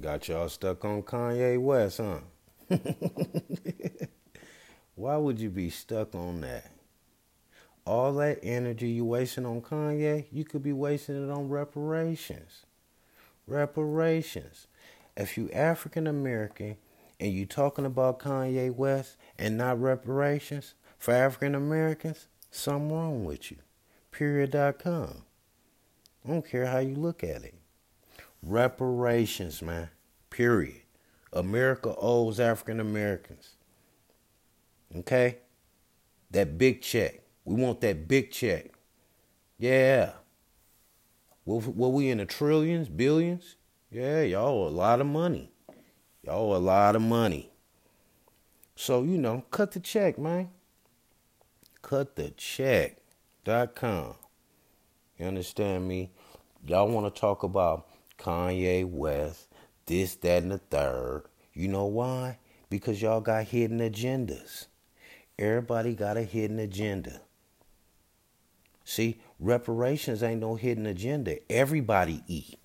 Got 0.00 0.28
y'all 0.28 0.48
stuck 0.48 0.84
on 0.84 1.02
Kanye 1.02 1.60
West, 1.60 1.98
huh? 1.98 2.18
Why 4.96 5.16
would 5.16 5.38
you 5.38 5.50
be 5.50 5.70
stuck 5.70 6.16
on 6.16 6.40
that? 6.40 6.72
All 7.86 8.12
that 8.14 8.40
energy 8.42 8.88
you 8.88 9.04
wasting 9.04 9.46
on 9.46 9.60
Kanye, 9.60 10.26
you 10.32 10.44
could 10.44 10.64
be 10.64 10.72
wasting 10.72 11.24
it 11.24 11.30
on 11.30 11.48
reparations. 11.48 12.66
Reparations. 13.46 14.66
If 15.16 15.38
you 15.38 15.48
African 15.50 16.08
American 16.08 16.76
and 17.20 17.32
you 17.32 17.46
talking 17.46 17.86
about 17.86 18.18
Kanye 18.18 18.74
West 18.74 19.16
and 19.38 19.56
not 19.56 19.80
reparations 19.80 20.74
for 20.98 21.14
African 21.14 21.54
Americans, 21.54 22.26
something 22.50 22.90
wrong 22.90 23.24
with 23.24 23.52
you. 23.52 23.58
Period.com. 24.10 25.22
I 26.24 26.28
don't 26.28 26.48
care 26.48 26.66
how 26.66 26.78
you 26.78 26.96
look 26.96 27.22
at 27.22 27.44
it. 27.44 27.54
Reparations, 28.44 29.62
man. 29.62 29.88
Period. 30.30 30.82
America 31.32 31.94
owes 31.96 32.38
African 32.38 32.78
Americans. 32.78 33.56
Okay? 34.94 35.38
That 36.30 36.58
big 36.58 36.82
check. 36.82 37.20
We 37.44 37.54
want 37.54 37.80
that 37.80 38.06
big 38.06 38.30
check. 38.30 38.70
Yeah. 39.58 40.12
What, 41.44 41.66
what 41.68 41.92
we 41.92 42.10
in 42.10 42.18
the 42.18 42.26
trillions, 42.26 42.88
billions? 42.88 43.56
Yeah, 43.90 44.22
y'all 44.22 44.68
a 44.68 44.70
lot 44.70 45.00
of 45.00 45.06
money. 45.06 45.50
Y'all 46.22 46.56
a 46.56 46.58
lot 46.58 46.96
of 46.96 47.02
money. 47.02 47.50
So, 48.76 49.02
you 49.02 49.18
know, 49.18 49.44
cut 49.50 49.72
the 49.72 49.80
check, 49.80 50.18
man. 50.18 50.50
Cut 51.82 52.16
the 52.16 52.30
check.com. 52.30 54.14
You 55.18 55.26
understand 55.26 55.86
me? 55.86 56.10
Y'all 56.66 56.88
want 56.88 57.14
to 57.14 57.20
talk 57.20 57.42
about 57.42 57.86
Kanye 58.18 58.88
West, 58.88 59.48
this, 59.86 60.16
that, 60.16 60.42
and 60.42 60.52
the 60.52 60.58
third. 60.58 61.24
You 61.52 61.68
know 61.68 61.86
why? 61.86 62.38
Because 62.70 63.00
y'all 63.00 63.20
got 63.20 63.44
hidden 63.44 63.78
agendas. 63.78 64.66
Everybody 65.38 65.94
got 65.94 66.16
a 66.16 66.22
hidden 66.22 66.58
agenda. 66.58 67.20
See, 68.84 69.18
reparations 69.40 70.22
ain't 70.22 70.40
no 70.40 70.56
hidden 70.56 70.86
agenda. 70.86 71.38
Everybody 71.50 72.22
eat. 72.26 72.58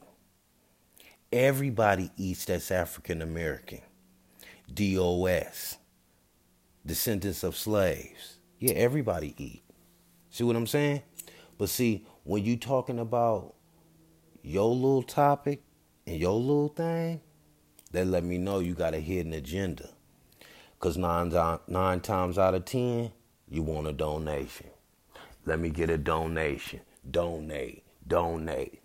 Everybody 1.32 2.12
eats 2.18 2.46
that's 2.46 2.72
African 2.72 3.22
American. 3.22 3.82
DOS. 4.74 5.78
Descendants 6.86 7.44
of 7.44 7.56
slaves. 7.56 8.40
Yeah, 8.60 8.74
everybody 8.74 9.34
eat. 9.38 9.64
See 10.30 10.44
what 10.44 10.56
I'm 10.56 10.68
saying? 10.68 11.02
But 11.58 11.70
see, 11.70 12.06
when 12.24 12.44
you 12.44 12.58
talking 12.58 13.00
about 13.00 13.56
your 14.44 14.74
little 14.74 15.04
topic 15.04 15.64
and 16.06 16.18
your 16.18 16.38
little 16.40 16.70
thing, 16.70 17.22
that 17.92 18.08
let 18.08 18.24
me 18.24 18.38
know 18.38 18.60
you 18.60 18.74
got 18.74 18.94
a 18.94 19.00
hidden 19.00 19.34
agenda. 19.34 19.90
Cause 20.80 20.98
nine, 20.98 21.34
nine 21.68 22.00
times 22.00 22.38
out 22.38 22.56
of 22.56 22.66
ten, 22.66 23.12
you 23.50 23.64
want 23.64 23.88
a 23.88 23.94
donation. 23.94 24.68
Let 25.46 25.60
me 25.60 25.70
get 25.70 25.90
a 25.90 25.98
donation. 25.98 26.82
Donate. 27.10 27.84
Donate. 28.08 28.82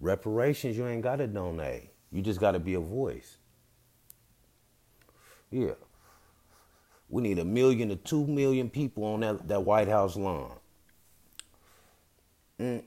Reparations, 0.00 0.76
you 0.76 0.86
ain't 0.86 1.02
got 1.02 1.16
to 1.16 1.26
donate. 1.26 1.90
You 2.12 2.22
just 2.22 2.40
got 2.40 2.52
to 2.52 2.58
be 2.58 2.74
a 2.74 2.80
voice. 2.80 3.38
Yeah. 5.50 5.74
We 7.08 7.22
need 7.22 7.38
a 7.38 7.44
million 7.44 7.88
to 7.90 7.96
two 7.96 8.26
million 8.26 8.68
people 8.68 9.04
on 9.04 9.20
that, 9.20 9.48
that 9.48 9.64
White 9.64 9.88
House 9.88 10.16
lawn. 10.16 10.52
Mm. 12.60 12.82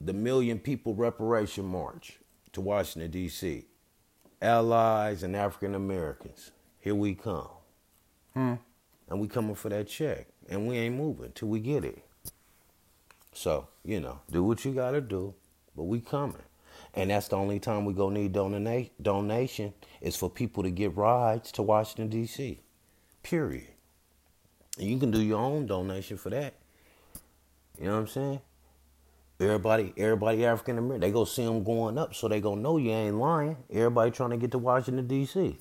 The 0.00 0.12
million 0.12 0.58
people 0.58 0.94
reparation 0.94 1.64
march 1.64 2.18
to 2.52 2.60
Washington, 2.60 3.10
D.C. 3.10 3.66
Allies 4.40 5.22
and 5.22 5.34
African 5.34 5.74
Americans. 5.74 6.52
Here 6.80 6.94
we 6.94 7.14
come. 7.14 7.48
Hmm. 8.34 8.54
And 9.08 9.20
we 9.20 9.26
coming 9.26 9.56
for 9.56 9.68
that 9.70 9.88
check. 9.88 10.28
And 10.48 10.68
we 10.68 10.76
ain't 10.76 10.96
moving 10.96 11.32
till 11.34 11.48
we 11.48 11.60
get 11.60 11.84
it. 11.84 12.02
So, 13.32 13.68
you 13.84 14.00
know, 14.00 14.20
do 14.30 14.42
what 14.42 14.64
you 14.64 14.72
gotta 14.72 15.00
do, 15.00 15.34
but 15.76 15.84
we 15.84 16.00
coming. 16.00 16.42
And 16.94 17.10
that's 17.10 17.28
the 17.28 17.36
only 17.36 17.60
time 17.60 17.84
we 17.84 17.92
gonna 17.92 18.20
need 18.20 18.32
donate 18.32 19.00
donation 19.02 19.74
is 20.00 20.16
for 20.16 20.30
people 20.30 20.62
to 20.62 20.70
get 20.70 20.96
rides 20.96 21.52
to 21.52 21.62
Washington 21.62 22.08
D.C. 22.08 22.60
Period. 23.22 23.68
And 24.78 24.88
you 24.88 24.98
can 24.98 25.10
do 25.10 25.20
your 25.20 25.38
own 25.38 25.66
donation 25.66 26.16
for 26.16 26.30
that. 26.30 26.54
You 27.78 27.86
know 27.86 27.94
what 27.94 28.00
I'm 28.00 28.06
saying? 28.08 28.40
Everybody, 29.40 29.94
everybody 29.96 30.44
African 30.44 30.78
American, 30.78 31.00
they 31.00 31.12
go 31.12 31.24
see 31.24 31.44
them 31.44 31.62
going 31.62 31.96
up, 31.96 32.12
so 32.12 32.26
they 32.26 32.40
gonna 32.40 32.60
know 32.60 32.76
you 32.76 32.90
ain't 32.90 33.18
lying. 33.18 33.56
Everybody 33.70 34.10
trying 34.10 34.30
to 34.30 34.36
get 34.36 34.50
to 34.50 34.58
Washington 34.58 35.06
D.C. 35.06 35.56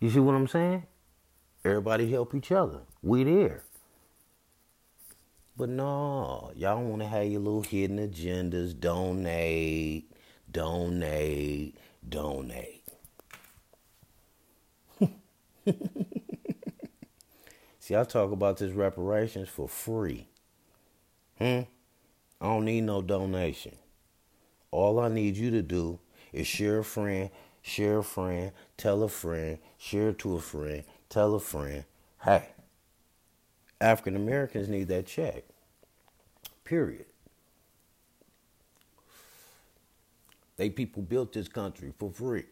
You 0.00 0.10
see 0.10 0.18
what 0.18 0.34
I'm 0.34 0.48
saying? 0.48 0.84
Everybody 1.64 2.10
help 2.10 2.34
each 2.34 2.50
other. 2.50 2.80
We 3.00 3.22
there. 3.22 3.62
But 5.56 5.68
no, 5.68 6.50
y'all 6.56 6.82
want 6.82 7.02
to 7.02 7.08
have 7.08 7.26
your 7.26 7.40
little 7.40 7.62
hidden 7.62 7.98
agendas. 7.98 8.78
Donate, 8.78 10.10
donate, 10.50 11.76
donate. 12.08 12.84
See, 17.78 17.96
I 17.96 18.04
talk 18.04 18.32
about 18.32 18.58
this 18.58 18.72
reparations 18.72 19.48
for 19.48 19.68
free. 19.68 20.28
Hmm? 21.38 21.62
I 22.40 22.46
don't 22.46 22.64
need 22.64 22.82
no 22.82 23.02
donation. 23.02 23.74
All 24.70 25.00
I 25.00 25.08
need 25.08 25.36
you 25.36 25.50
to 25.50 25.62
do 25.62 25.98
is 26.32 26.46
share 26.46 26.78
a 26.78 26.84
friend, 26.84 27.30
share 27.62 27.98
a 27.98 28.04
friend, 28.04 28.52
tell 28.76 29.02
a 29.02 29.08
friend, 29.08 29.58
share 29.76 30.12
to 30.12 30.36
a 30.36 30.40
friend, 30.40 30.84
tell 31.08 31.34
a 31.34 31.40
friend. 31.40 31.84
Hey, 32.22 32.50
African 33.80 34.16
Americans 34.16 34.68
need 34.68 34.88
that 34.88 35.06
check. 35.06 35.44
Period. 36.64 37.06
They 40.56 40.70
people 40.70 41.02
built 41.02 41.32
this 41.32 41.48
country 41.48 41.92
for 41.98 42.10
free. 42.10 42.44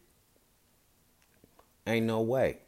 Ain't 1.87 2.07
no 2.07 2.21
way. 2.23 2.59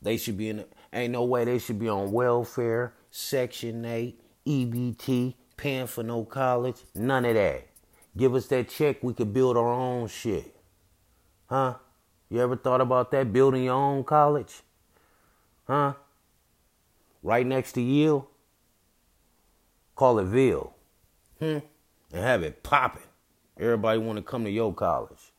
They 0.00 0.16
should 0.16 0.36
be 0.36 0.50
in. 0.50 0.64
Ain't 0.92 1.12
no 1.12 1.24
way 1.24 1.44
they 1.44 1.58
should 1.58 1.78
be 1.78 1.88
on 1.88 2.12
welfare, 2.12 2.94
Section 3.10 3.84
Eight, 3.84 4.20
EBT, 4.48 5.34
paying 5.58 5.86
for 5.86 6.02
no 6.02 6.24
college, 6.24 6.76
none 6.94 7.26
of 7.26 7.34
that. 7.34 7.66
Give 8.16 8.34
us 8.34 8.46
that 8.46 8.68
check, 8.70 9.02
we 9.02 9.12
could 9.12 9.34
build 9.34 9.58
our 9.58 9.72
own 9.72 10.08
shit. 10.08 10.56
Huh? 11.46 11.74
You 12.30 12.40
ever 12.40 12.56
thought 12.56 12.80
about 12.80 13.10
that? 13.10 13.32
Building 13.32 13.64
your 13.64 13.74
own 13.74 14.04
college? 14.04 14.62
Huh? 15.66 15.94
Right 17.22 17.46
next 17.46 17.72
to 17.72 17.82
Yale? 17.82 18.28
Call 19.94 20.18
it 20.18 20.24
Ville. 20.24 20.74
Hmm? 21.38 21.58
And 22.12 22.24
have 22.24 22.42
it 22.42 22.62
popping. 22.62 23.02
Everybody 23.58 23.98
want 23.98 24.16
to 24.16 24.22
come 24.22 24.44
to 24.44 24.50
your 24.50 24.72
college. 24.72 25.32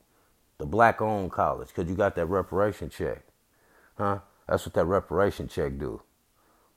The 0.59 0.65
black 0.65 1.01
owned 1.01 1.31
college, 1.31 1.69
because 1.69 1.89
you 1.89 1.95
got 1.95 2.15
that 2.15 2.27
reparation 2.27 2.89
check. 2.89 3.23
Huh? 3.97 4.19
That's 4.47 4.65
what 4.65 4.75
that 4.75 4.85
reparation 4.85 5.47
check 5.47 5.79
do 5.79 6.01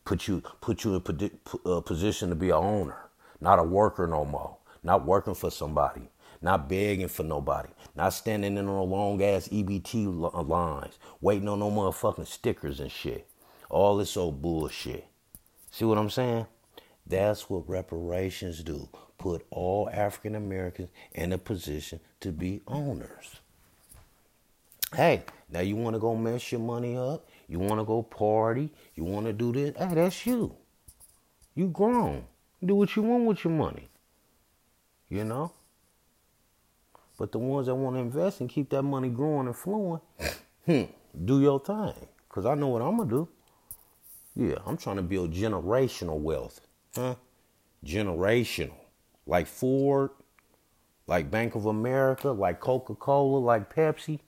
put 0.04 0.28
you 0.28 0.42
put 0.60 0.84
you 0.84 0.94
in 0.94 1.30
a 1.64 1.68
uh, 1.68 1.80
position 1.80 2.28
to 2.30 2.34
be 2.34 2.50
a 2.50 2.56
owner, 2.56 3.10
not 3.40 3.58
a 3.58 3.62
worker 3.62 4.06
no 4.06 4.24
more, 4.24 4.56
not 4.82 5.06
working 5.06 5.34
for 5.34 5.50
somebody, 5.50 6.10
not 6.40 6.68
begging 6.68 7.08
for 7.08 7.22
nobody, 7.22 7.68
not 7.94 8.12
standing 8.12 8.56
in 8.56 8.66
no 8.66 8.84
long 8.84 9.22
ass 9.22 9.48
EBT 9.48 10.34
uh, 10.34 10.42
lines, 10.42 10.98
waiting 11.20 11.48
on 11.48 11.60
no 11.60 11.70
motherfucking 11.70 12.26
stickers 12.26 12.80
and 12.80 12.90
shit. 12.90 13.28
All 13.70 13.96
this 13.96 14.16
old 14.16 14.42
bullshit. 14.42 15.06
See 15.70 15.84
what 15.84 15.98
I'm 15.98 16.10
saying? 16.10 16.46
That's 17.06 17.48
what 17.48 17.68
reparations 17.68 18.62
do. 18.62 18.88
Put 19.18 19.46
all 19.50 19.88
African 19.92 20.34
Americans 20.34 20.90
in 21.12 21.32
a 21.32 21.38
position 21.38 22.00
to 22.20 22.32
be 22.32 22.60
owners. 22.66 23.36
Hey, 24.94 25.22
now 25.48 25.60
you 25.60 25.76
want 25.76 25.94
to 25.94 26.00
go 26.00 26.14
mess 26.14 26.52
your 26.52 26.60
money 26.60 26.96
up? 26.96 27.26
You 27.48 27.58
want 27.58 27.80
to 27.80 27.84
go 27.84 28.02
party? 28.02 28.70
You 28.94 29.04
want 29.04 29.26
to 29.26 29.32
do 29.32 29.52
this? 29.52 29.74
Hey, 29.76 29.94
that's 29.94 30.26
you. 30.26 30.54
You 31.54 31.68
grown. 31.68 32.24
Do 32.64 32.74
what 32.74 32.94
you 32.96 33.02
want 33.02 33.24
with 33.24 33.44
your 33.44 33.52
money. 33.52 33.88
You 35.08 35.24
know? 35.24 35.52
But 37.18 37.32
the 37.32 37.38
ones 37.38 37.66
that 37.66 37.74
want 37.74 37.96
to 37.96 38.00
invest 38.00 38.40
and 38.40 38.48
keep 38.48 38.70
that 38.70 38.82
money 38.82 39.08
growing 39.08 39.46
and 39.46 39.56
flowing, 39.56 40.00
hmm, 40.66 40.84
do 41.24 41.40
your 41.40 41.60
thing. 41.60 41.94
Because 42.28 42.46
I 42.46 42.54
know 42.54 42.68
what 42.68 42.82
I'm 42.82 42.96
going 42.96 43.08
to 43.08 43.14
do. 43.14 43.28
Yeah, 44.34 44.58
I'm 44.64 44.78
trying 44.78 44.96
to 44.96 45.02
build 45.02 45.32
generational 45.34 46.18
wealth. 46.18 46.60
Huh? 46.94 47.16
Generational. 47.84 48.74
Like 49.26 49.46
Ford, 49.46 50.10
like 51.06 51.30
Bank 51.30 51.54
of 51.54 51.66
America, 51.66 52.30
like 52.30 52.60
Coca 52.60 52.94
Cola, 52.94 53.38
like 53.38 53.72
Pepsi. 53.74 54.20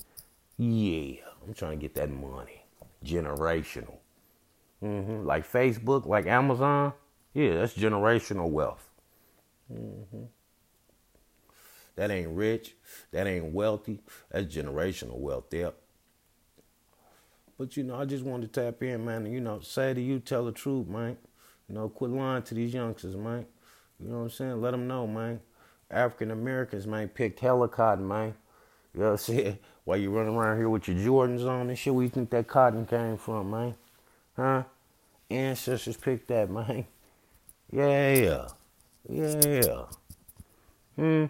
Yeah, 0.58 1.22
I'm 1.44 1.54
trying 1.54 1.78
to 1.78 1.82
get 1.82 1.94
that 1.94 2.10
money 2.10 2.63
generational. 3.04 3.98
Mm-hmm. 4.82 5.24
Like 5.26 5.50
Facebook, 5.50 6.06
like 6.06 6.26
Amazon, 6.26 6.92
yeah, 7.32 7.54
that's 7.54 7.74
generational 7.74 8.50
wealth. 8.50 8.88
Mm-hmm. 9.72 10.24
That 11.96 12.10
ain't 12.10 12.30
rich. 12.30 12.74
That 13.12 13.26
ain't 13.26 13.52
wealthy. 13.52 14.00
That's 14.30 14.52
generational 14.54 15.18
wealth 15.18 15.50
there. 15.50 15.72
But 17.56 17.76
you 17.76 17.84
know, 17.84 17.96
I 17.96 18.04
just 18.04 18.24
wanted 18.24 18.52
to 18.52 18.60
tap 18.60 18.82
in, 18.82 19.04
man, 19.04 19.24
and 19.26 19.32
you 19.32 19.40
know, 19.40 19.60
say 19.60 19.94
to 19.94 20.00
you, 20.00 20.18
tell 20.18 20.44
the 20.44 20.52
truth, 20.52 20.88
man. 20.88 21.16
You 21.68 21.76
know, 21.76 21.88
quit 21.88 22.10
lying 22.10 22.42
to 22.42 22.54
these 22.54 22.74
youngsters, 22.74 23.16
man. 23.16 23.46
You 24.00 24.08
know 24.08 24.18
what 24.18 24.24
I'm 24.24 24.30
saying? 24.30 24.60
Let 24.60 24.72
them 24.72 24.88
know, 24.88 25.06
man. 25.06 25.40
African 25.90 26.30
Americans, 26.30 26.86
man, 26.86 27.08
picked 27.08 27.40
hella 27.40 27.68
cotton, 27.68 28.08
man. 28.08 28.34
You 28.92 29.00
know 29.00 29.06
what 29.06 29.12
I'm 29.12 29.18
saying? 29.18 29.58
While 29.84 29.98
you 29.98 30.10
running 30.10 30.34
around 30.34 30.56
here 30.56 30.68
with 30.68 30.88
your 30.88 30.96
Jordans 30.96 31.46
on 31.46 31.68
and 31.68 31.78
shit, 31.78 31.94
where 31.94 32.04
you 32.04 32.10
think 32.10 32.30
that 32.30 32.46
cotton 32.46 32.86
came 32.86 33.18
from, 33.18 33.50
man? 33.50 33.74
Huh? 34.34 34.62
Ancestors 35.30 35.96
picked 35.96 36.28
that, 36.28 36.50
man. 36.50 36.86
Yeah. 37.70 38.48
Yeah. 39.08 39.84
Hmm. 40.96 41.26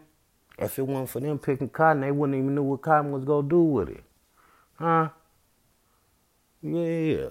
If 0.56 0.78
it 0.78 0.82
wasn't 0.82 1.10
for 1.10 1.20
them 1.20 1.38
picking 1.38 1.68
cotton, 1.68 2.02
they 2.02 2.12
wouldn't 2.12 2.38
even 2.38 2.54
know 2.54 2.62
what 2.62 2.82
cotton 2.82 3.10
was 3.10 3.24
gonna 3.24 3.48
do 3.48 3.62
with 3.62 3.88
it. 3.88 4.04
Huh? 4.74 5.08
Yeah. 6.62 7.30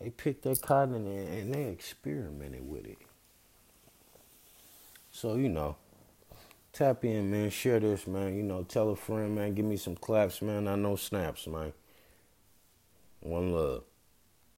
They 0.00 0.10
picked 0.10 0.44
that 0.44 0.62
cotton 0.62 0.94
and, 0.94 1.28
and 1.28 1.54
they 1.54 1.64
experimented 1.64 2.66
with 2.66 2.86
it. 2.86 2.98
So, 5.10 5.34
you 5.34 5.48
know, 5.48 5.76
tap 6.78 7.04
in, 7.04 7.30
man. 7.30 7.50
Share 7.50 7.80
this, 7.80 8.06
man. 8.06 8.36
You 8.36 8.44
know, 8.44 8.62
tell 8.62 8.90
a 8.90 8.96
friend, 8.96 9.34
man. 9.34 9.54
Give 9.54 9.64
me 9.64 9.76
some 9.76 9.96
claps, 9.96 10.40
man. 10.40 10.68
I 10.68 10.76
know 10.76 10.94
snaps, 10.94 11.48
man. 11.48 11.72
One 13.20 13.52
love. 13.52 13.82